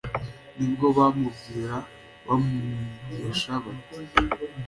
[0.55, 1.75] ni bwo bamubwira
[2.27, 4.01] bamwigisha, bati:“